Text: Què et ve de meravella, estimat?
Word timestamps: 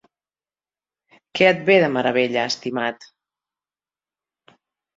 Què 1.39 1.49
et 1.49 1.61
ve 1.67 1.75
de 1.85 1.91
meravella, 1.99 2.47
estimat? 2.55 3.07